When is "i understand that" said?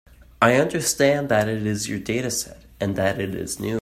0.41-1.47